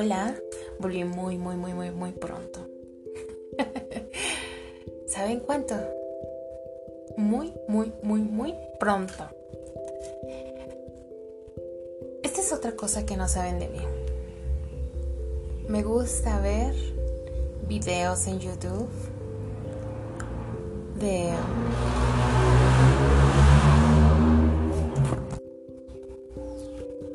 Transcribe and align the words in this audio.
Hola, 0.00 0.32
volví 0.78 1.02
muy, 1.02 1.38
muy, 1.38 1.56
muy, 1.56 1.74
muy, 1.74 1.90
muy 1.90 2.12
pronto. 2.12 2.60
¿Saben 5.08 5.40
cuánto? 5.40 5.74
Muy, 7.16 7.52
muy, 7.66 7.92
muy, 8.04 8.20
muy 8.20 8.54
pronto. 8.78 9.24
Esta 12.22 12.40
es 12.40 12.52
otra 12.52 12.76
cosa 12.76 13.04
que 13.04 13.16
no 13.16 13.26
saben 13.26 13.58
de 13.58 13.68
mí. 13.70 13.80
Me 15.66 15.82
gusta 15.82 16.38
ver 16.42 16.76
videos 17.66 18.28
en 18.28 18.38
YouTube 18.38 18.88
de 21.00 21.32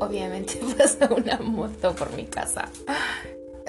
obviamente 0.03 0.59
pasa 0.77 1.09
una 1.13 1.37
moto 1.37 1.95
por 1.95 2.11
mi 2.13 2.25
casa. 2.25 2.69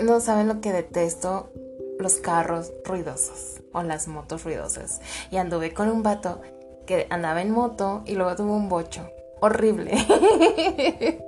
No 0.03 0.21
saben 0.21 0.49
lo 0.49 0.61
que 0.61 0.73
detesto 0.73 1.51
los 1.99 2.17
carros 2.17 2.73
ruidosos 2.85 3.61
o 3.73 3.83
las 3.83 4.09
motos 4.09 4.45
ruidosas. 4.45 5.01
Y 5.31 5.37
anduve 5.37 5.73
con 5.73 5.89
un 5.89 6.03
vato 6.03 6.41
que 6.87 7.07
andaba 7.11 7.43
en 7.43 7.51
moto 7.51 8.03
y 8.07 8.15
luego 8.15 8.37
tuvo 8.37 8.57
un 8.57 8.69
bocho. 8.69 9.09
Horrible. 9.41 9.93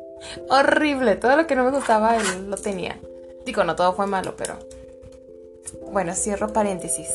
Horrible. 0.49 1.17
Todo 1.17 1.37
lo 1.37 1.47
que 1.47 1.57
no 1.57 1.65
me 1.65 1.71
gustaba 1.71 2.17
él 2.17 2.51
lo 2.51 2.57
tenía. 2.57 2.99
Digo, 3.45 3.65
no 3.65 3.77
todo 3.77 3.95
fue 3.95 4.07
malo, 4.07 4.35
pero... 4.37 4.59
Bueno, 5.93 6.15
cierro 6.15 6.53
paréntesis. 6.53 7.09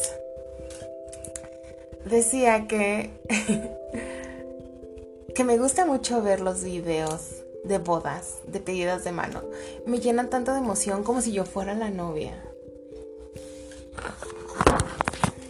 Decía 2.05 2.67
que... 2.67 3.09
que 5.35 5.43
me 5.43 5.57
gusta 5.57 5.85
mucho 5.85 6.21
ver 6.21 6.41
los 6.41 6.63
videos 6.63 7.41
de 7.63 7.77
bodas, 7.77 8.39
de 8.47 8.59
pedidas 8.59 9.03
de 9.03 9.11
mano. 9.11 9.41
Me 9.85 9.99
llenan 9.99 10.29
tanto 10.29 10.53
de 10.53 10.59
emoción 10.59 11.03
como 11.03 11.21
si 11.21 11.31
yo 11.31 11.45
fuera 11.45 11.73
la 11.73 11.89
novia. 11.89 12.33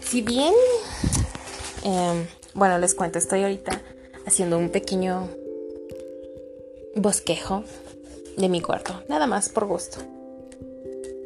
Si 0.04 0.22
bien, 0.22 0.54
em, 1.84 2.28
bueno, 2.54 2.78
les 2.80 2.94
cuento, 2.96 3.18
estoy 3.18 3.44
ahorita 3.44 3.82
haciendo 4.26 4.58
un 4.58 4.70
pequeño 4.70 5.30
bosquejo 6.96 7.64
de 8.38 8.50
mi 8.50 8.62
cuarto, 8.62 9.04
nada 9.08 9.26
más 9.28 9.50
por 9.50 9.66
gusto. 9.66 10.00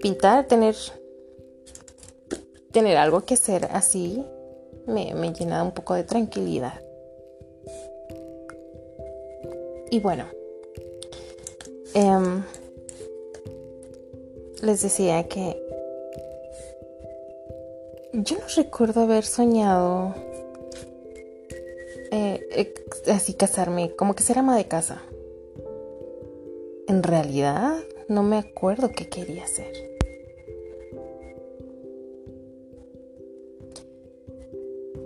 Pintar, 0.02 0.46
tener, 0.46 0.76
tener 2.72 2.98
algo 2.98 3.22
que 3.22 3.34
hacer 3.34 3.70
así, 3.72 4.24
me, 4.86 5.16
me 5.16 5.34
llena 5.34 5.64
un 5.64 5.72
poco 5.72 5.96
de 5.96 6.04
tranquilidad. 6.04 6.80
Y 9.90 10.00
bueno, 10.00 10.26
Em, 11.96 12.44
les 14.62 14.82
decía 14.82 15.30
que 15.30 15.56
yo 18.12 18.38
no 18.38 18.46
recuerdo 18.54 19.00
haber 19.02 19.24
soñado 19.24 20.14
eh, 22.12 22.74
así 23.08 23.34
casarme, 23.34 23.96
como 23.96 24.14
que 24.14 24.24
ser 24.24 24.40
ama 24.40 24.58
de 24.58 24.66
casa. 24.66 25.04
En 26.90 27.02
realidad, 27.02 27.78
no 28.10 28.24
me 28.24 28.40
acuerdo 28.40 28.90
qué 28.90 29.08
quería 29.08 29.46
hacer. 29.46 29.74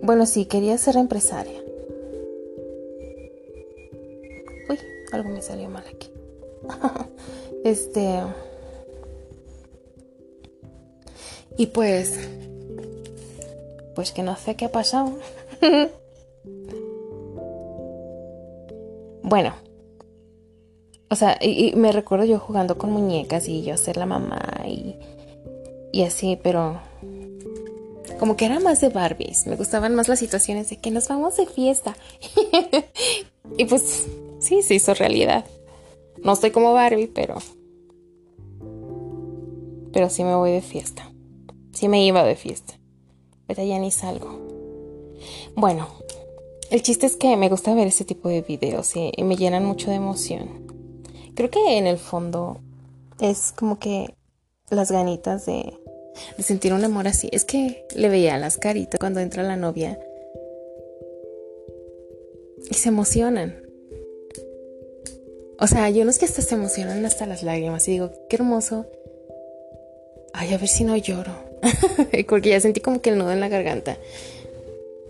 Bueno, 0.02 0.26
sí, 0.26 0.45
quería 0.45 0.76
ser 0.80 0.98
empresaria. 0.98 1.62
Uy, 4.70 4.80
algo 5.12 5.30
me 5.30 5.44
salió 5.44 5.70
mal 5.70 5.84
aquí. 5.88 6.10
este. 7.63 8.21
Y 11.58 11.67
pues. 11.67 12.20
Pues 13.95 14.11
que 14.11 14.23
no 14.23 14.36
sé 14.37 14.55
qué 14.55 14.65
ha 14.65 14.71
pasado. 14.71 15.14
bueno. 19.23 19.53
O 21.11 21.15
sea, 21.15 21.37
y, 21.42 21.73
me 21.75 21.92
recuerdo 21.92 22.25
yo 22.25 22.39
jugando 22.39 22.77
con 22.77 22.92
muñecas 22.92 23.48
y 23.48 23.64
yo 23.64 23.75
ser 23.77 23.98
la 23.98 24.05
mamá 24.05 24.64
y, 24.67 24.95
y 25.92 26.03
así, 26.03 26.37
pero 26.42 26.80
como 28.19 28.36
que 28.36 28.45
era 28.45 28.59
más 28.59 28.81
de 28.81 28.89
Barbies. 28.89 29.48
Me 29.48 29.55
gustaban 29.55 29.95
más 29.95 30.08
las 30.08 30.19
situaciones 30.19 30.69
de 30.69 30.77
que 30.77 30.92
nos 30.92 31.08
vamos 31.08 31.37
de 31.37 31.48
fiesta. 31.48 31.95
y 33.58 33.65
pues 33.65 34.08
sí, 34.39 34.61
se 34.61 34.75
hizo 34.75 34.93
realidad. 34.93 35.45
No 36.23 36.33
estoy 36.33 36.52
como 36.52 36.73
Barbie, 36.73 37.07
pero. 37.07 37.35
Pero 39.91 40.09
sí 40.09 40.23
me 40.23 40.35
voy 40.35 40.52
de 40.52 40.61
fiesta. 40.61 41.11
Sí 41.71 41.87
me 41.87 42.05
iba 42.05 42.23
de 42.23 42.35
fiesta. 42.35 42.73
Pero 43.47 43.63
ya 43.63 43.80
ni 43.80 43.91
salgo. 43.91 44.37
Bueno, 45.55 45.87
el 46.69 46.81
chiste 46.81 47.05
es 47.05 47.15
que 47.15 47.35
me 47.35 47.49
gusta 47.49 47.73
ver 47.73 47.87
ese 47.87 48.05
tipo 48.05 48.30
de 48.30 48.41
videos 48.41 48.95
y, 48.95 49.11
me 49.23 49.35
llenan 49.35 49.65
mucho 49.65 49.89
de 49.89 49.95
emoción. 49.95 50.67
Creo 51.35 51.49
que 51.49 51.77
en 51.77 51.87
el 51.87 51.97
fondo 51.97 52.59
es 53.19 53.51
como 53.51 53.80
que 53.80 54.13
las 54.69 54.91
ganitas 54.91 55.45
de, 55.45 55.73
de 56.37 56.43
sentir 56.43 56.73
un 56.73 56.83
amor 56.83 57.07
así. 57.07 57.30
Es 57.31 57.45
que 57.45 57.86
le 57.95 58.09
veía 58.09 58.37
las 58.37 58.57
caritas 58.57 58.99
cuando 58.99 59.19
entra 59.19 59.43
la 59.43 59.55
novia 59.55 59.99
y 62.69 62.73
se 62.75 62.89
emocionan. 62.89 63.68
O 65.61 65.67
sea, 65.67 65.89
no 65.89 66.09
es 66.09 66.17
que 66.17 66.25
hasta 66.25 66.42
se 66.42 66.55
emocionan 66.55 67.05
hasta 67.05 67.25
las 67.25 67.43
lágrimas 67.43 67.86
y 67.87 67.92
digo, 67.92 68.11
qué 68.30 68.37
hermoso. 68.37 68.86
Ay, 70.33 70.53
a 70.53 70.58
ver 70.58 70.70
si 70.70 70.86
no 70.86 70.95
lloro. 70.95 71.33
Porque 72.30 72.49
ya 72.49 72.61
sentí 72.61 72.80
como 72.80 73.02
que 73.02 73.09
el 73.09 73.17
nudo 73.17 73.33
en 73.33 73.42
la 73.42 73.49
garganta. 73.49 73.98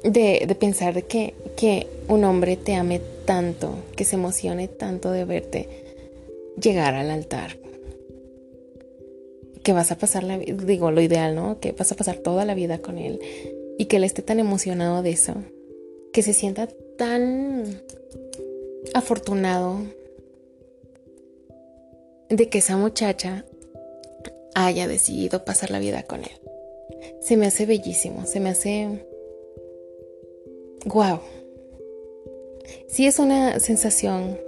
De, 0.04 0.46
de 0.48 0.56
pensar 0.56 1.04
que, 1.04 1.36
que 1.56 1.88
un 2.08 2.24
hombre 2.24 2.58
te 2.58 2.74
ame 2.74 3.00
tanto, 3.26 3.76
que 3.96 4.06
se 4.06 4.16
emocione 4.16 4.68
tanto 4.68 5.12
de 5.12 5.26
verte 5.26 5.70
llegar 6.60 6.96
al 6.96 7.12
altar. 7.12 7.58
Que 9.62 9.74
vas 9.74 9.92
a 9.92 9.98
pasar 10.00 10.24
la 10.24 10.38
vida, 10.38 10.56
digo, 10.64 10.90
lo 10.90 11.02
ideal, 11.02 11.36
¿no? 11.36 11.60
Que 11.60 11.74
vas 11.74 11.92
a 11.92 11.96
pasar 11.96 12.18
toda 12.18 12.44
la 12.44 12.56
vida 12.56 12.80
con 12.80 12.98
él. 12.98 13.20
Y 13.78 13.86
que 13.86 13.98
él 13.98 14.04
esté 14.04 14.24
tan 14.24 14.40
emocionado 14.40 15.04
de 15.04 15.12
eso. 15.12 15.36
Que 16.12 16.24
se 16.24 16.34
sienta 16.34 16.68
tan 16.98 17.82
afortunado 18.96 19.82
de 22.30 22.50
que 22.50 22.60
esa 22.60 22.78
muchacha 22.78 23.46
haya 24.56 24.88
decidido 24.88 25.46
pasar 25.46 25.72
la 25.72 25.80
vida 25.80 26.04
con 26.04 26.22
él. 26.22 26.32
Se 27.22 27.38
me 27.38 27.48
hace 27.48 27.66
bellísimo, 27.66 28.26
se 28.26 28.40
me 28.40 28.50
hace... 28.50 29.06
¡Wow! 30.86 31.20
Sí 32.88 33.06
es 33.06 33.20
una 33.20 33.60
sensación 33.60 34.40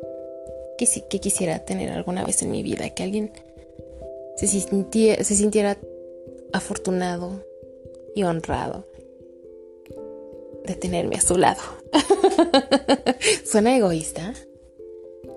que, 0.77 0.87
que 1.09 1.19
quisiera 1.19 1.59
tener 1.59 1.91
alguna 1.91 2.23
vez 2.23 2.41
en 2.41 2.51
mi 2.51 2.63
vida, 2.63 2.89
que 2.89 3.03
alguien 3.03 3.31
se 4.35 4.47
sintiera, 4.47 5.23
se 5.23 5.35
sintiera 5.35 5.77
afortunado 6.53 7.43
y 8.15 8.23
honrado 8.23 8.85
de 10.65 10.75
tenerme 10.75 11.15
a 11.15 11.21
su 11.21 11.37
lado. 11.37 11.61
¿Suena 13.45 13.75
egoísta? 13.75 14.33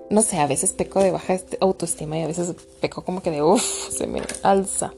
No 0.09 0.21
sé, 0.21 0.37
a 0.37 0.47
veces 0.47 0.73
peco 0.73 0.99
de 0.99 1.11
baja 1.11 1.39
autoestima 1.59 2.17
y 2.17 2.23
a 2.23 2.27
veces 2.27 2.53
peco 2.79 3.03
como 3.03 3.21
que 3.21 3.31
de 3.31 3.41
uff, 3.41 3.89
se 3.91 4.07
me 4.07 4.21
alza. 4.43 4.93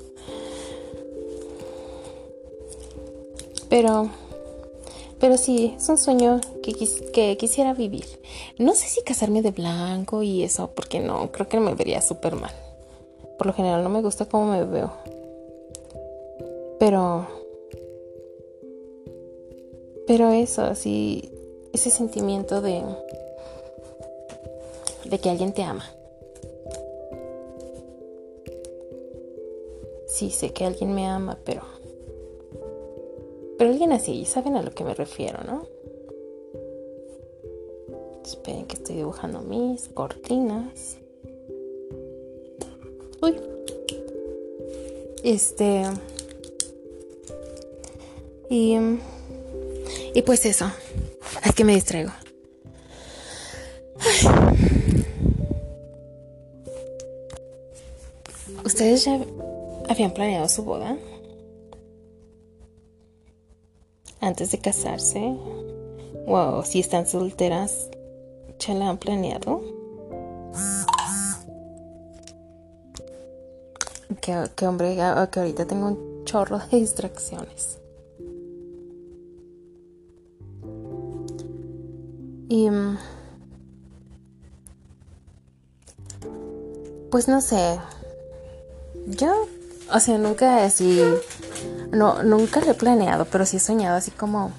Pero, 3.69 4.09
pero 5.19 5.37
sí, 5.37 5.73
es 5.77 5.89
un 5.89 5.97
sueño 5.97 6.39
que, 6.63 6.73
que 7.13 7.37
quisiera 7.37 7.73
vivir. 7.73 8.05
No 8.57 8.73
sé 8.73 8.87
si 8.87 9.01
casarme 9.03 9.41
de 9.41 9.51
blanco 9.51 10.23
y 10.23 10.43
eso, 10.43 10.71
porque 10.73 10.99
no, 10.99 11.31
creo 11.31 11.47
que 11.47 11.59
me 11.59 11.73
vería 11.73 12.01
súper 12.01 12.35
mal. 12.35 12.53
Por 13.37 13.47
lo 13.47 13.53
general 13.53 13.83
no 13.83 13.89
me 13.89 14.01
gusta 14.01 14.25
cómo 14.25 14.51
me 14.51 14.63
veo. 14.63 14.91
Pero, 16.79 17.27
pero 20.05 20.31
eso, 20.31 20.63
así, 20.63 21.29
ese 21.73 21.89
sentimiento 21.89 22.61
de 22.61 22.83
de 25.09 25.19
que 25.19 25.29
alguien 25.29 25.53
te 25.53 25.63
ama. 25.63 25.85
Sí, 30.07 30.31
sé 30.31 30.51
que 30.51 30.65
alguien 30.65 30.95
me 30.95 31.05
ama, 31.05 31.37
pero... 31.43 31.61
Pero 33.57 33.71
alguien 33.71 33.91
así, 33.91 34.25
saben 34.25 34.55
a 34.55 34.61
lo 34.61 34.71
que 34.71 34.83
me 34.83 34.93
refiero, 34.93 35.43
¿no? 35.43 35.67
Esperen 38.23 38.65
que 38.65 38.75
estoy 38.75 38.97
dibujando 38.97 39.41
mis 39.41 39.89
cortinas. 39.89 40.97
Uy. 43.21 43.35
Este... 45.23 45.83
Y... 48.49 48.77
Y 50.13 50.21
pues 50.23 50.45
eso. 50.45 50.65
Es 51.45 51.53
que 51.53 51.63
me 51.63 51.75
distraigo. 51.75 52.11
¿Ustedes 58.77 59.05
ya 59.05 59.19
habían 59.89 60.13
planeado 60.13 60.47
su 60.47 60.63
boda? 60.63 60.95
Antes 64.21 64.51
de 64.51 64.59
casarse. 64.59 65.35
O 66.27 66.61
si 66.63 66.81
están 66.81 67.07
solteras, 67.07 67.89
¿ya 68.59 68.75
la 68.75 68.89
han 68.89 68.99
planeado? 68.99 69.63
Que, 74.21 74.67
hombre, 74.67 74.93
que 74.93 75.39
ahorita 75.39 75.65
tengo 75.65 75.87
un 75.87 76.23
chorro 76.25 76.59
de 76.59 76.77
distracciones. 76.77 77.79
Y... 82.47 82.69
Mm, 82.69 82.99
pues 87.09 87.27
no 87.27 87.41
sé. 87.41 87.79
Yo, 89.07 89.47
o 89.93 89.99
sea, 90.01 90.17
nunca 90.17 90.65
así. 90.65 91.01
No, 91.91 92.23
nunca 92.23 92.59
he 92.59 92.73
planeado, 92.73 93.23
pero 93.23 93.45
sí 93.45 93.55
he 93.55 93.59
soñado 93.61 93.95
así 93.95 94.11
como. 94.11 94.51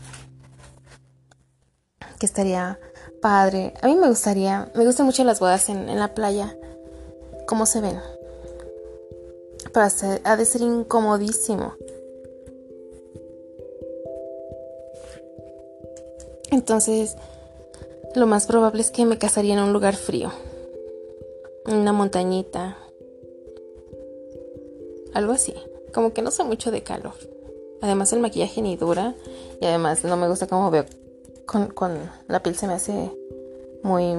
Que 2.18 2.24
estaría 2.24 2.80
padre. 3.20 3.74
A 3.82 3.88
mí 3.88 3.96
me 3.96 4.08
gustaría. 4.08 4.72
Me 4.74 4.86
gustan 4.86 5.04
mucho 5.04 5.22
las 5.24 5.38
bodas 5.38 5.68
en, 5.68 5.98
la 5.98 6.14
playa. 6.14 6.56
¿Cómo 7.46 7.66
se 7.66 7.82
ven? 7.82 8.00
Ser, 9.90 10.22
ha 10.24 10.36
de 10.36 10.44
ser 10.44 10.62
incomodísimo. 10.62 11.74
Entonces, 16.50 17.16
lo 18.14 18.26
más 18.26 18.46
probable 18.46 18.80
es 18.80 18.90
que 18.90 19.04
me 19.04 19.18
casaría 19.18 19.52
en 19.54 19.60
un 19.60 19.74
lugar 19.74 19.94
frío. 19.94 20.32
En 21.66 21.76
una 21.76 21.92
montañita. 21.92 22.78
Algo 25.18 25.32
así. 25.32 25.52
Como 25.92 26.14
que 26.14 26.22
no 26.22 26.30
sé 26.30 26.44
mucho 26.44 26.70
de 26.70 26.84
calor. 26.84 27.14
Además 27.82 28.12
el 28.12 28.20
maquillaje 28.20 28.62
ni 28.62 28.76
dura. 28.76 29.16
Y 29.60 29.66
además 29.66 30.04
no 30.04 30.16
me 30.16 30.28
gusta 30.28 30.46
cómo 30.46 30.70
veo 30.70 30.84
con, 31.44 31.70
con 31.70 32.08
la 32.28 32.40
piel 32.40 32.54
se 32.54 32.68
me 32.68 32.74
hace 32.74 33.10
muy... 33.82 34.14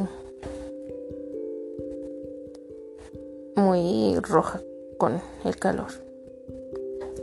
Muy 3.56 4.19
roja 4.19 4.60
con 4.98 5.22
el 5.46 5.56
calor. 5.56 5.88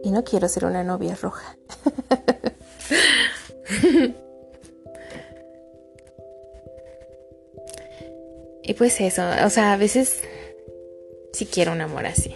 Y 0.02 0.10
no 0.10 0.24
quiero 0.24 0.48
ser 0.48 0.64
una 0.64 0.82
novia 0.82 1.14
roja. 1.20 1.58
y 8.62 8.72
pues 8.72 9.02
eso, 9.02 9.20
o 9.44 9.50
sea, 9.50 9.74
a 9.74 9.76
veces 9.76 10.22
sí 11.34 11.44
quiero 11.44 11.72
un 11.72 11.82
amor 11.82 12.06
así. 12.06 12.34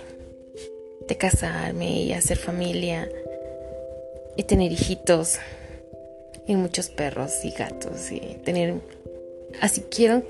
Casarme 1.17 2.03
y 2.03 2.13
hacer 2.13 2.39
familia 2.39 3.09
y 4.37 4.45
tener 4.45 4.73
hijitos 4.73 5.39
y 6.47 6.57
muchos 6.57 6.89
perros 6.89 7.45
y 7.45 7.51
gatos 7.51 8.11
y 8.11 8.39
tener... 8.45 8.75
Así 9.61 9.83
quiero 9.91 10.23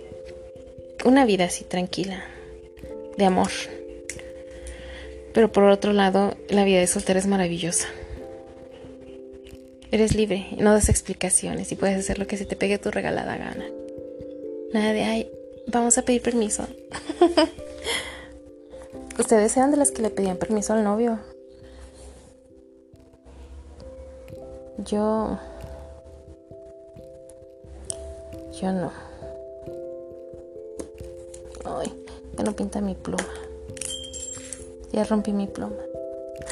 una 1.04 1.24
vida 1.24 1.44
así 1.44 1.64
tranquila, 1.64 2.24
de 3.16 3.24
amor. 3.24 3.50
Pero 5.32 5.52
por 5.52 5.64
otro 5.64 5.92
lado, 5.92 6.36
la 6.48 6.64
vida 6.64 6.80
de 6.80 6.86
soltera 6.86 7.18
es 7.18 7.26
maravillosa. 7.26 7.88
Eres 9.92 10.14
libre, 10.14 10.48
no 10.58 10.72
das 10.72 10.88
explicaciones 10.88 11.72
y 11.72 11.76
puedes 11.76 11.98
hacer 11.98 12.18
lo 12.18 12.26
que 12.26 12.36
se 12.36 12.44
te 12.44 12.56
pegue 12.56 12.78
tu 12.78 12.90
regalada 12.90 13.36
gana. 13.36 13.66
Nada 14.72 14.92
de, 14.92 15.02
ay, 15.02 15.30
vamos 15.66 15.98
a 15.98 16.02
pedir 16.02 16.22
permiso. 16.22 16.66
Ustedes 19.20 19.56
eran 19.58 19.70
de 19.70 19.76
las 19.76 19.90
que 19.90 20.00
le 20.00 20.08
pedían 20.08 20.38
permiso 20.38 20.72
al 20.72 20.82
novio. 20.82 21.18
Yo... 24.78 25.38
Yo 28.58 28.72
no. 28.72 28.90
Ay, 31.66 31.92
ya 32.34 32.44
no 32.44 32.56
pinta 32.56 32.80
mi 32.80 32.94
pluma. 32.94 33.28
Ya 34.90 35.04
rompí 35.04 35.34
mi 35.34 35.46
pluma. 35.46 35.76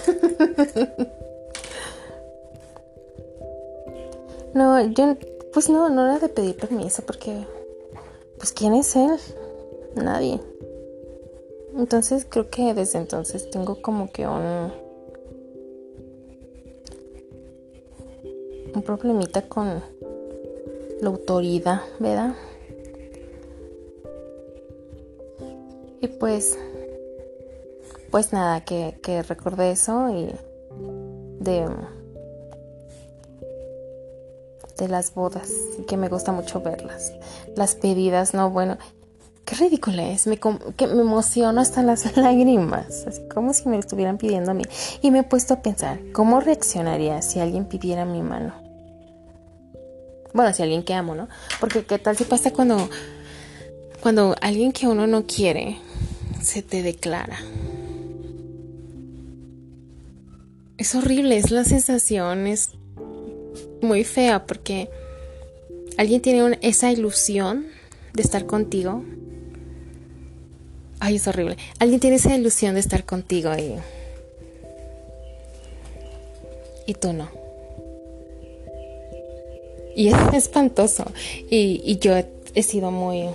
no, 4.52 4.78
yo 4.88 5.16
pues 5.54 5.70
no, 5.70 5.88
no 5.88 6.04
era 6.04 6.18
de 6.18 6.28
pedir 6.28 6.54
permiso 6.54 7.00
porque 7.06 7.46
pues 8.36 8.52
quién 8.52 8.74
es 8.74 8.94
él? 8.94 9.18
Nadie. 9.94 10.38
Entonces 11.78 12.26
creo 12.28 12.50
que 12.50 12.74
desde 12.74 12.98
entonces 12.98 13.48
tengo 13.50 13.80
como 13.80 14.10
que 14.10 14.26
un 14.26 14.72
un 18.74 18.82
problemita 18.82 19.42
con 19.42 19.82
la 21.00 21.08
autoridad, 21.08 21.80
¿verdad? 22.00 22.34
Y 26.00 26.08
pues 26.08 26.58
pues 28.10 28.32
nada, 28.32 28.64
que, 28.64 28.98
que 29.02 29.22
recordé 29.22 29.70
eso 29.70 30.08
y 30.10 30.32
de, 31.40 31.68
de 34.78 34.88
las 34.88 35.14
bodas 35.14 35.52
que 35.86 35.96
me 35.96 36.08
gusta 36.08 36.32
mucho 36.32 36.60
verlas. 36.60 37.12
Las 37.54 37.74
pedidas, 37.74 38.32
no, 38.34 38.50
bueno, 38.50 38.78
qué 39.48 39.54
ridícula 39.56 40.10
es, 40.10 40.26
me, 40.26 40.38
que 40.38 40.86
me 40.86 41.00
emociono 41.00 41.60
hasta 41.60 41.82
las 41.82 42.16
lágrimas, 42.16 43.06
así 43.06 43.22
como 43.32 43.54
si 43.54 43.68
me 43.68 43.76
lo 43.76 43.80
estuvieran 43.80 44.18
pidiendo 44.18 44.50
a 44.50 44.54
mí. 44.54 44.64
Y 45.00 45.10
me 45.10 45.20
he 45.20 45.22
puesto 45.22 45.54
a 45.54 45.62
pensar, 45.62 46.00
¿cómo 46.12 46.40
reaccionaría 46.40 47.22
si 47.22 47.40
alguien 47.40 47.66
pidiera 47.66 48.04
mi 48.04 48.22
mano? 48.22 48.52
Bueno, 50.34 50.52
si 50.52 50.62
alguien 50.62 50.82
que 50.82 50.94
amo, 50.94 51.14
¿no? 51.14 51.28
Porque 51.60 51.84
qué 51.84 51.98
tal 51.98 52.16
si 52.16 52.24
pasa 52.24 52.52
cuando, 52.52 52.90
cuando 54.00 54.36
alguien 54.42 54.72
que 54.72 54.86
uno 54.86 55.06
no 55.06 55.24
quiere 55.26 55.78
se 56.42 56.62
te 56.62 56.82
declara. 56.82 57.38
es 60.78 60.94
horrible, 60.94 61.36
es 61.36 61.50
la 61.50 61.64
sensación, 61.64 62.46
es 62.46 62.70
muy 63.82 64.04
fea 64.04 64.46
porque 64.46 64.88
alguien 65.96 66.22
tiene 66.22 66.58
esa 66.62 66.90
ilusión 66.92 67.66
de 68.14 68.22
estar 68.22 68.46
contigo. 68.46 69.04
Ay, 71.00 71.16
es 71.16 71.26
horrible. 71.28 71.56
Alguien 71.78 72.00
tiene 72.00 72.16
esa 72.16 72.34
ilusión 72.34 72.74
de 72.74 72.80
estar 72.80 73.04
contigo 73.04 73.50
y... 73.56 73.76
Y 76.86 76.94
tú 76.94 77.12
no. 77.12 77.28
Y 79.94 80.08
es 80.08 80.16
espantoso. 80.32 81.04
Y, 81.50 81.82
y 81.84 81.98
yo 81.98 82.14
he 82.54 82.62
sido 82.62 82.90
muy... 82.90 83.28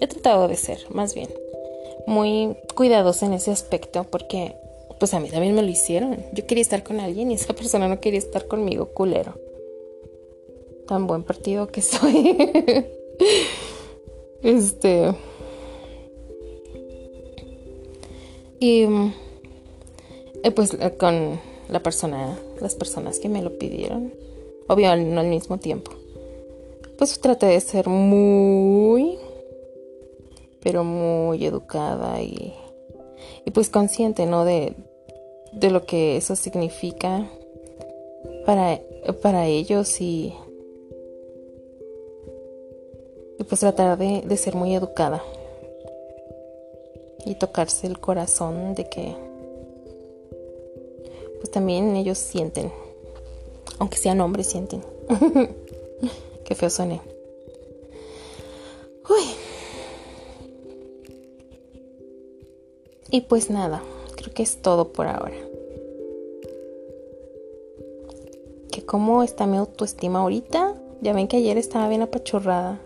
He 0.00 0.06
tratado 0.06 0.48
de 0.48 0.56
ser, 0.56 0.78
más 0.90 1.14
bien. 1.14 1.28
Muy 2.06 2.56
cuidadosa 2.74 3.26
en 3.26 3.34
ese 3.34 3.50
aspecto 3.50 4.04
porque 4.04 4.56
pues 5.02 5.14
a 5.14 5.18
mí 5.18 5.28
también 5.30 5.56
me 5.56 5.62
lo 5.62 5.68
hicieron. 5.68 6.24
Yo 6.32 6.46
quería 6.46 6.62
estar 6.62 6.84
con 6.84 7.00
alguien 7.00 7.32
y 7.32 7.34
esa 7.34 7.52
persona 7.56 7.88
no 7.88 8.00
quería 8.00 8.20
estar 8.20 8.46
conmigo, 8.46 8.86
culero. 8.94 9.34
Tan 10.86 11.08
buen 11.08 11.24
partido 11.24 11.66
que 11.66 11.82
soy. 11.82 12.36
este. 14.44 15.12
Y 18.64 18.86
pues 20.54 20.74
eh, 20.74 20.94
con 20.96 21.40
la 21.68 21.82
persona, 21.82 22.38
las 22.60 22.76
personas 22.76 23.18
que 23.18 23.28
me 23.28 23.42
lo 23.42 23.58
pidieron, 23.58 24.14
obvio 24.68 24.94
no 24.94 25.20
al 25.20 25.26
mismo 25.26 25.58
tiempo. 25.58 25.90
Pues 26.96 27.18
traté 27.18 27.46
de 27.46 27.60
ser 27.60 27.88
muy, 27.88 29.18
pero 30.62 30.84
muy 30.84 31.44
educada 31.44 32.22
y, 32.22 32.54
y 33.44 33.50
pues 33.50 33.68
consciente, 33.68 34.26
¿no? 34.26 34.44
De, 34.44 34.74
de 35.54 35.70
lo 35.72 35.84
que 35.84 36.16
eso 36.16 36.36
significa 36.36 37.28
para, 38.46 38.80
para 39.22 39.48
ellos 39.48 40.00
y, 40.00 40.32
y 43.40 43.42
pues 43.42 43.60
tratar 43.60 43.98
de, 43.98 44.22
de 44.22 44.36
ser 44.36 44.54
muy 44.54 44.72
educada 44.72 45.20
y 47.24 47.34
tocarse 47.36 47.86
el 47.86 47.98
corazón 47.98 48.74
de 48.74 48.88
que 48.88 49.16
pues 51.40 51.50
también 51.50 51.96
ellos 51.96 52.18
sienten 52.18 52.72
aunque 53.78 53.96
sean 53.96 54.20
hombres 54.20 54.46
sienten 54.46 54.82
qué 56.44 56.54
feo 56.54 56.70
suene 56.70 57.00
uy 59.08 59.24
y 63.10 63.20
pues 63.22 63.50
nada 63.50 63.82
creo 64.22 64.34
que 64.34 64.42
es 64.42 64.62
todo 64.62 64.92
por 64.92 65.06
ahora. 65.06 65.36
Que 68.70 68.84
cómo 68.84 69.22
está 69.22 69.46
mi 69.46 69.56
autoestima 69.56 70.20
ahorita. 70.20 70.74
Ya 71.00 71.12
ven 71.12 71.28
que 71.28 71.38
ayer 71.38 71.58
estaba 71.58 71.88
bien 71.88 72.02
apachurrada. 72.02 72.80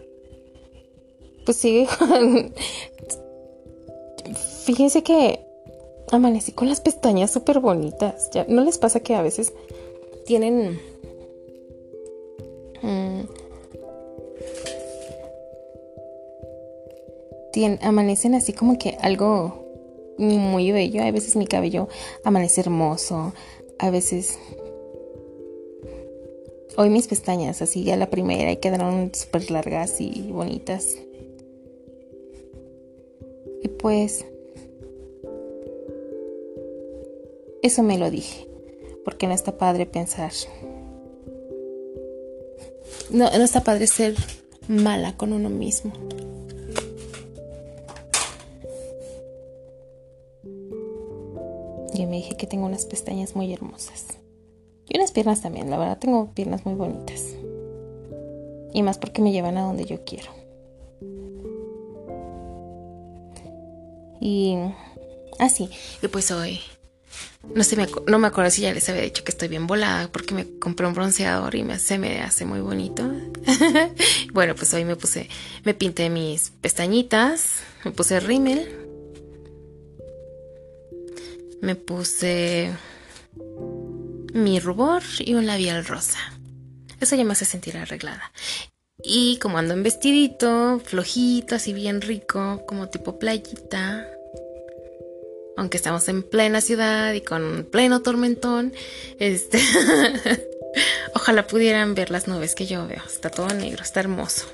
Pues 1.45 1.59
sigue 1.59 1.87
Fíjense 4.66 5.04
que 5.04 5.46
amanecí 6.11 6.50
con 6.50 6.68
las 6.68 6.80
pestañas 6.80 7.30
súper 7.30 7.61
bonitas. 7.61 8.30
¿Ya 8.32 8.44
¿No 8.49 8.64
les 8.64 8.78
pasa 8.78 8.99
que 8.99 9.14
a 9.14 9.23
veces 9.23 9.52
tienen... 10.26 10.80
Mm, 12.82 13.20
amanecen 17.80 18.35
así 18.35 18.52
como 18.52 18.76
que 18.76 18.99
algo 19.00 19.64
muy 20.18 20.73
bello. 20.73 21.04
A 21.04 21.12
veces 21.12 21.37
mi 21.37 21.46
cabello 21.46 21.87
amanece 22.25 22.61
hermoso. 22.61 23.35
A 23.78 23.90
veces... 23.90 24.37
Hoy 26.76 26.90
mis 26.90 27.06
pestañas 27.06 27.62
así 27.62 27.88
a 27.92 27.96
la 27.96 28.11
primera 28.11 28.50
y 28.50 28.56
quedaron 28.56 29.12
súper 29.14 29.49
largas 29.52 30.00
y 30.00 30.32
bonitas. 30.32 30.99
Y 33.62 33.68
pues 33.68 34.26
Eso 37.66 37.82
me 37.82 37.99
lo 37.99 38.12
dije, 38.12 38.46
porque 39.04 39.26
no 39.26 39.35
está 39.35 39.58
padre 39.58 39.87
pensar. 39.87 40.30
No, 43.11 43.25
no 43.25 43.42
está 43.42 43.64
padre 43.64 43.88
ser 43.88 44.14
mala 44.68 45.16
con 45.16 45.32
uno 45.32 45.50
mismo. 45.50 45.92
Yo 51.92 52.06
me 52.06 52.18
dije 52.18 52.37
que 52.37 52.46
tengo 52.46 52.66
unas 52.66 52.87
pestañas 52.87 53.35
muy 53.35 53.52
hermosas. 53.52 54.16
Y 54.88 54.96
unas 54.96 55.11
piernas 55.11 55.42
también, 55.42 55.68
la 55.68 55.76
verdad 55.76 55.99
tengo 55.99 56.30
piernas 56.35 56.64
muy 56.64 56.76
bonitas. 56.76 57.35
Y 58.75 58.85
más 58.85 58.96
porque 58.96 59.23
me 59.23 59.32
llevan 59.32 59.58
a 59.58 59.62
donde 59.62 59.87
yo 59.87 60.04
quiero. 60.04 60.30
Y 64.20 64.56
así, 65.40 65.68
ah, 65.73 65.76
y 66.02 66.06
pues 66.06 66.30
hoy 66.30 66.61
no 67.54 67.64
sé, 67.64 67.76
me, 67.76 67.86
no 68.06 68.18
me 68.18 68.26
acuerdo 68.26 68.50
si 68.50 68.62
ya 68.62 68.72
les 68.72 68.88
había 68.88 69.02
dicho 69.02 69.24
que 69.24 69.30
estoy 69.30 69.48
bien 69.48 69.66
volada 69.66 70.08
porque 70.08 70.34
me 70.34 70.58
compré 70.58 70.86
un 70.86 70.94
bronceador 70.94 71.54
y 71.54 71.62
me, 71.62 71.78
se 71.78 71.98
me 71.98 72.20
hace 72.20 72.44
muy 72.44 72.60
bonito. 72.60 73.10
bueno, 74.32 74.54
pues 74.54 74.72
hoy 74.74 74.84
me 74.84 74.96
puse, 74.96 75.28
me 75.64 75.74
pinté 75.74 76.10
mis 76.10 76.50
pestañitas, 76.60 77.60
me 77.84 77.92
puse 77.92 78.20
rímel, 78.20 78.68
me 81.60 81.74
puse 81.74 82.72
mi 84.34 84.60
rubor 84.60 85.02
y 85.20 85.34
un 85.34 85.46
labial 85.46 85.84
rosa. 85.84 86.18
Eso 87.00 87.16
ya 87.16 87.24
me 87.24 87.32
hace 87.32 87.44
sentir 87.44 87.76
arreglada. 87.76 88.32
Y 89.02 89.38
como 89.38 89.58
ando 89.58 89.74
en 89.74 89.82
vestidito, 89.82 90.80
flojito, 90.84 91.54
así 91.54 91.72
bien 91.72 92.00
rico, 92.00 92.64
como 92.66 92.88
tipo 92.88 93.18
playita, 93.18 94.08
aunque 95.56 95.78
estamos 95.78 96.08
en 96.08 96.22
plena 96.22 96.60
ciudad 96.60 97.12
y 97.14 97.22
con 97.22 97.66
pleno 97.70 98.02
tormentón, 98.02 98.75
este, 99.18 99.60
ojalá 101.14 101.46
pudieran 101.46 101.94
ver 101.94 102.10
las 102.10 102.28
nubes 102.28 102.54
que 102.54 102.66
yo 102.66 102.86
veo. 102.86 103.02
Está 103.06 103.30
todo 103.30 103.48
negro, 103.48 103.82
está 103.82 104.00
hermoso. 104.00 104.46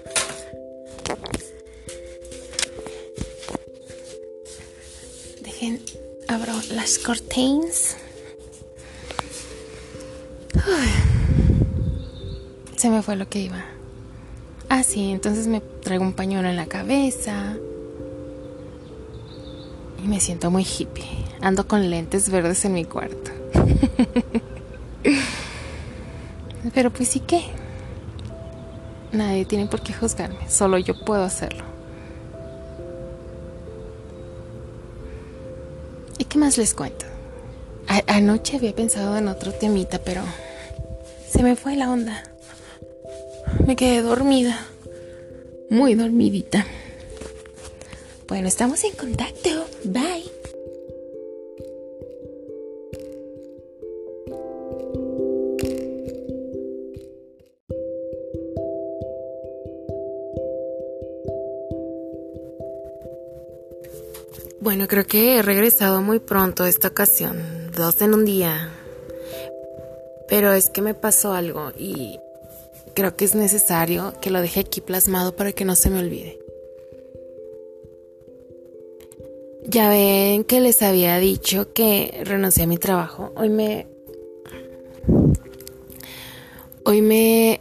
Dejen, 5.41 5.83
abro 6.29 6.53
las 6.71 6.99
cortines. 6.99 7.97
se 12.77 12.91
me 12.91 13.03
fue 13.03 13.17
lo 13.17 13.29
que 13.29 13.41
iba. 13.41 13.65
Ah, 14.69 14.83
sí, 14.83 15.11
entonces 15.11 15.49
me 15.49 15.61
traigo 15.61 16.05
un 16.05 16.15
pañuelo 16.15 16.49
en 16.49 16.57
la 16.57 16.67
cabeza 16.67 17.57
y 20.03 20.09
me 20.09 20.21
siento 20.21 20.51
muy 20.51 20.65
hippie. 20.65 21.05
Ando 21.41 21.67
con 21.67 21.91
lentes 21.91 22.31
verdes 22.31 22.65
en 22.65 22.75
mi 22.75 22.85
cuarto. 22.85 23.31
Pero 26.75 26.91
pues 26.91 27.09
sí 27.09 27.21
que. 27.21 27.43
Nadie 29.13 29.45
tiene 29.45 29.67
por 29.67 29.83
qué 29.83 29.93
juzgarme, 29.93 30.49
solo 30.49 30.79
yo 30.79 30.95
puedo 31.05 31.23
hacerlo. 31.23 31.65
¿Y 36.19 36.25
qué 36.25 36.39
más 36.39 36.57
les 36.57 36.75
cuento? 36.75 37.07
anoche 38.07 38.57
había 38.57 38.75
pensado 38.75 39.19
en 39.19 39.29
otro 39.29 39.53
temita, 39.53 39.99
pero 39.99 40.23
se 41.29 41.43
me 41.43 41.57
fue 41.57 41.77
la 41.77 41.91
onda. 41.91 42.23
Me 43.67 43.77
quedé 43.77 44.01
dormida, 44.01 44.59
muy 45.69 45.95
dormidita. 45.95 46.65
Bueno, 48.33 48.49
estamos 48.49 48.83
en 48.85 48.93
contacto. 48.93 49.51
Bye. 49.85 50.25
Bueno, 64.63 64.89
creo 64.89 65.05
que 65.05 65.37
he 65.37 65.43
regresado 65.43 66.01
muy 66.01 66.19
pronto 66.19 66.65
esta 66.65 66.89
ocasión, 66.89 67.71
dos 67.77 68.01
en 68.01 68.15
un 68.15 68.25
día. 68.25 68.71
Pero 70.27 70.55
es 70.55 70.71
que 70.71 70.81
me 70.81 70.95
pasó 70.95 71.35
algo 71.35 71.73
y 71.77 72.19
creo 72.95 73.15
que 73.15 73.27
es 73.27 73.35
necesario 73.35 74.15
que 74.23 74.31
lo 74.31 74.41
deje 74.41 74.61
aquí 74.61 74.81
plasmado 74.81 75.37
para 75.37 75.53
que 75.53 75.67
no 75.67 75.75
se 75.75 75.91
me 75.91 75.99
olvide. 75.99 76.42
Ya 79.73 79.89
ven 79.89 80.45
que 80.45 80.61
les 80.61 80.83
había 80.83 81.17
dicho 81.17 81.73
que 81.73 82.21
renuncié 82.25 82.65
a 82.65 82.67
mi 82.67 82.77
trabajo. 82.77 83.33
Hoy 83.37 83.49
me. 83.49 83.87
Hoy 86.85 87.01
me. 87.01 87.59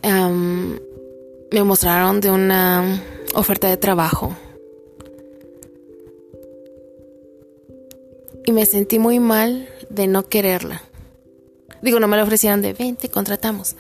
me 1.51 1.63
mostraron 1.63 2.20
de 2.20 2.30
una 2.30 3.01
oferta 3.34 3.70
de 3.70 3.77
trabajo. 3.77 4.36
Y 8.46 8.51
me 8.51 8.65
sentí 8.65 9.00
muy 9.00 9.22
mal 9.22 9.70
de 9.89 10.08
no 10.08 10.27
quererla. 10.27 10.82
Digo, 11.82 12.01
no 12.01 12.10
me 12.10 12.18
la 12.18 12.24
ofrecieron 12.24 12.62
de 12.62 12.74
20, 12.74 13.08
contratamos. 13.08 13.77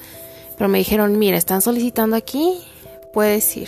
Pero 0.57 0.69
me 0.69 0.77
dijeron, 0.77 1.19
mira, 1.19 1.35
están 1.35 1.61
solicitando 1.61 2.15
aquí, 2.15 2.61
puedes 3.11 3.57
ir. 3.57 3.67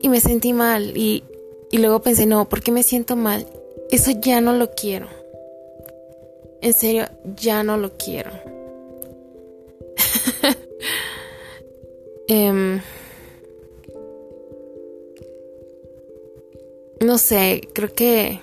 Y 0.00 0.08
me 0.08 0.20
sentí 0.20 0.52
mal 0.52 0.96
y, 0.96 1.24
luego 1.78 2.02
pensé, 2.02 2.26
no, 2.26 2.48
¿por 2.48 2.62
qué 2.62 2.70
me 2.70 2.82
siento 2.82 3.16
mal? 3.16 3.46
Eso 3.90 4.10
ya 4.10 4.42
no 4.42 4.52
lo 4.52 4.72
quiero. 4.72 5.08
En 6.60 6.74
serio, 6.74 7.06
ya 7.36 7.62
no 7.62 7.78
lo 7.78 7.96
quiero. 7.96 8.30
Em, 12.28 12.80
no 17.00 17.18
sé, 17.18 17.68
creo 17.74 17.92
que... 17.92 18.40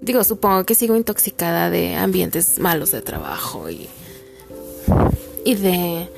Digo, 0.00 0.22
supongo 0.24 0.64
que 0.64 0.74
sigo 0.74 0.94
intoxicada 0.94 1.70
de 1.70 1.94
ambientes 1.94 2.58
malos 2.58 2.90
de 2.90 3.02
trabajo 3.02 3.70
y... 3.70 3.88
Y 5.44 5.54
de... 5.54 6.08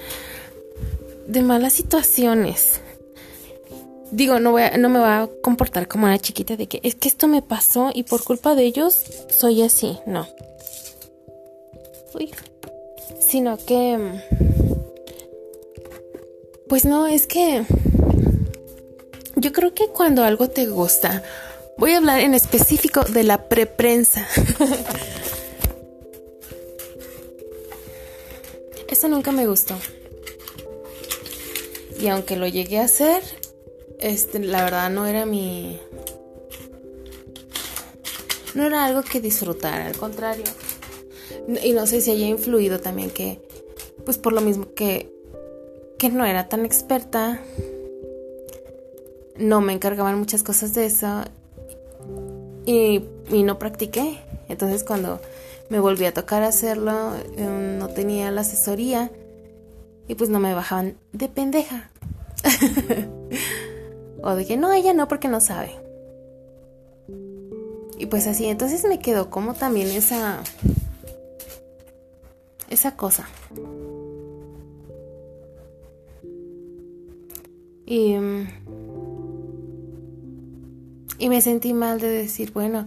De 1.27 1.43
malas 1.43 1.75
situaciones 1.75 2.81
digo, 4.15 4.39
no, 4.39 4.53
voy 4.53 4.63
no 4.79 4.89
me 4.89 5.01
va 5.01 5.23
a 5.23 5.29
comportar 5.43 5.89
como 5.89 6.07
una 6.07 6.19
chiquita 6.19 6.57
de 6.57 6.69
que 6.69 6.81
es 6.83 6.95
que 6.95 7.09
esto 7.09 7.27
me 7.27 7.43
pasó 7.43 7.91
y 7.93 8.05
por 8.05 8.23
culpa 8.23 8.55
de 8.55 8.63
ellos 8.63 9.03
soy 9.29 9.63
así. 9.63 9.99
No. 10.07 10.27
Uy. 12.15 12.33
Sino 13.21 13.57
que... 13.59 13.99
Pues 16.69 16.85
no, 16.85 17.07
es 17.09 17.27
que... 17.27 17.65
Yo 19.37 19.53
creo 19.53 19.75
que 19.75 19.89
cuando 19.89 20.23
algo 20.23 20.49
te 20.49 20.67
gusta, 20.67 21.25
voy 21.77 21.93
a 21.93 21.97
hablar 21.99 22.21
en 22.21 22.35
específico 22.35 23.03
de 23.03 23.25
la 23.25 23.49
preprensa. 23.49 24.29
Eso 28.89 29.09
nunca 29.09 29.33
me 29.33 29.49
gustó. 29.49 29.75
Y 31.99 32.07
aunque 32.09 32.37
lo 32.37 32.47
llegué 32.47 32.79
a 32.79 32.85
hacer, 32.85 33.23
este, 34.05 34.39
la 34.39 34.63
verdad 34.63 34.91
no 34.91 35.07
era 35.07 35.25
mi... 35.25 35.81
No 38.55 38.65
era 38.65 38.85
algo 38.85 39.03
que 39.03 39.21
disfrutara, 39.21 39.87
al 39.87 39.97
contrario. 39.97 40.45
Y 41.63 41.73
no 41.73 41.87
sé 41.87 42.03
si 42.03 42.11
haya 42.11 42.27
influido 42.27 42.81
también 42.81 43.11
que, 43.11 43.41
pues 44.05 44.19
por 44.19 44.35
lo 44.35 44.43
mismo 44.43 44.75
que, 44.75 45.11
que 45.99 46.11
no 46.11 46.27
era 46.27 46.49
tan 46.49 46.67
experta, 46.67 47.41
no 49.37 49.61
me 49.63 49.73
encargaban 49.73 50.19
muchas 50.19 50.43
cosas 50.43 50.75
de 50.75 50.85
eso 50.85 51.23
y, 52.67 53.03
y 53.31 53.43
no 53.43 53.59
practiqué. 53.59 54.19
Entonces 54.49 54.85
cuando 54.85 55.19
me 55.71 55.81
volví 55.81 56.05
a 56.05 56.13
tocar 56.13 56.43
hacerlo, 56.43 57.15
em, 57.37 57.79
no 57.79 57.89
tenía 57.89 58.31
la 58.31 58.43
asesoría 58.43 59.11
y 60.07 60.15
pues 60.15 60.29
no 60.29 60.41
me 60.41 60.55
bajaban 60.55 60.99
de 61.13 61.29
pendeja. 61.29 61.91
O 64.27 64.35
de 64.35 64.47
que 64.47 64.57
no, 64.57 64.73
ella 64.73 64.95
no 64.95 65.07
porque 65.07 65.29
no 65.29 65.41
sabe. 65.41 65.71
y 67.99 68.07
pues 68.07 68.27
así, 68.27 68.47
entonces 68.47 68.85
me 68.85 68.99
quedó 68.99 69.31
como 69.31 69.55
también 69.55 69.89
esa 69.89 70.43
esa 72.71 72.97
cosa. 72.97 73.29
Y, 77.87 78.17
y 81.19 81.29
me 81.29 81.41
sentí 81.43 81.75
mal 81.75 82.01
de 82.01 82.09
decir, 82.09 82.51
bueno, 82.53 82.87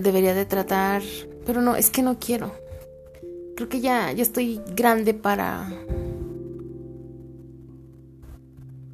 debería 0.00 0.32
de 0.32 0.46
tratar, 0.46 1.02
pero 1.44 1.60
no, 1.60 1.76
es 1.76 1.90
que 1.90 2.02
no 2.02 2.18
quiero. 2.18 2.52
Creo 3.54 3.68
que 3.68 3.80
ya, 3.80 4.10
ya 4.12 4.22
estoy 4.22 4.62
grande 4.74 5.12
para 5.12 5.68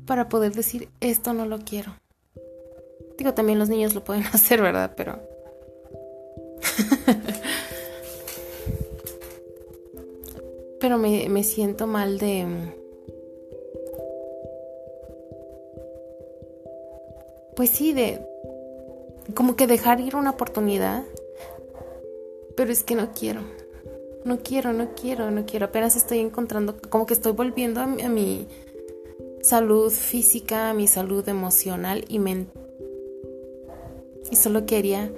para 0.07 0.29
poder 0.29 0.53
decir 0.53 0.89
esto 1.01 1.33
no 1.33 1.47
lo 1.47 1.59
quiero. 1.59 1.97
Digo, 3.19 3.35
también 3.35 3.59
los 3.59 3.69
niños 3.69 3.95
lo 3.95 4.05
pueden 4.05 4.23
hacer, 4.33 4.63
¿verdad? 4.63 4.95
Pero 4.97 5.19
pero 10.81 10.99
me, 10.99 11.29
me 11.29 11.45
siento 11.45 11.87
mal 11.87 12.19
de 12.19 12.47
pues 17.57 17.71
sí, 17.71 17.93
de 17.93 18.21
como 19.35 19.57
que 19.57 19.67
dejar 19.67 20.01
ir 20.01 20.17
una 20.17 20.31
oportunidad, 20.31 21.05
pero 22.57 22.73
es 22.73 22.83
que 22.83 22.95
no 22.95 23.11
quiero, 23.19 23.41
no 24.25 24.39
quiero, 24.39 24.73
no 24.73 24.91
quiero, 24.95 25.31
no 25.31 25.47
quiero, 25.47 25.67
apenas 25.67 25.97
estoy 25.97 26.19
encontrando, 26.19 26.77
como 26.91 27.07
que 27.07 27.15
estoy 27.15 27.33
volviendo 27.33 27.81
a, 27.81 27.87
mi 27.87 28.47
salud 29.45 29.93
física, 29.93 30.73
mi 30.73 30.87
salud 30.87 31.29
emocional 31.29 32.07
y 32.09 32.19
mental. 32.19 32.63
Y 34.31 34.37
solo 34.37 34.65
quería 34.65 35.13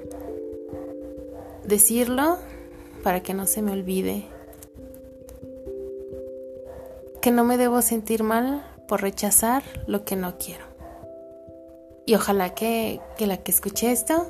decirlo 1.65 2.37
para 3.05 3.23
que 3.23 3.35
no 3.35 3.47
se 3.47 3.63
me 3.63 3.71
olvide 3.71 4.25
que 7.23 7.31
no 7.31 7.45
me 7.45 7.57
debo 7.57 7.83
sentir 7.83 8.25
mal 8.25 8.67
por 8.89 9.03
rechazar 9.03 9.63
lo 9.87 10.05
que 10.05 10.17
no 10.17 10.39
quiero. 10.39 10.65
Y 12.05 12.15
ojalá 12.15 12.55
que, 12.55 13.01
la 13.19 13.37
que 13.39 13.53
escuche 13.53 13.91
esto, 13.91 14.29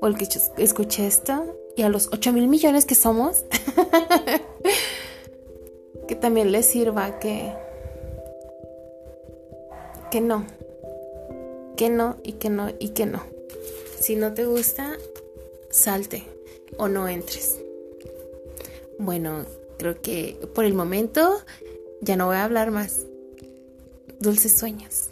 o 0.00 0.06
el 0.06 0.16
que 0.16 0.28
escuche 0.58 1.06
esto, 1.06 1.56
y 1.74 1.82
a 1.82 1.88
los 1.88 2.08
8 2.12 2.32
mil 2.32 2.48
millones 2.48 2.86
que 2.86 2.94
somos, 2.94 3.44
que 6.08 6.16
también 6.16 6.52
les 6.52 6.66
sirva 6.66 7.18
que, 7.18 7.52
que 10.12 10.20
no, 10.20 10.44
que 11.74 11.88
no, 11.88 12.18
y 12.22 12.32
que 12.34 12.50
no, 12.50 12.68
y 12.78 12.90
que 12.90 13.06
no. 13.06 13.22
Si 13.98 14.14
no 14.14 14.34
te 14.34 14.44
gusta, 14.44 14.98
salte 15.70 16.24
o 16.76 16.86
no 16.88 17.08
entres. 17.08 17.58
Bueno, 18.98 19.46
creo 19.78 20.02
que 20.02 20.36
por 20.54 20.66
el 20.66 20.74
momento 20.74 21.40
ya 22.02 22.16
no 22.16 22.26
voy 22.26 22.36
a 22.36 22.44
hablar 22.44 22.70
más. 22.70 23.06
Dulces 24.20 24.52
sueños. 24.52 25.11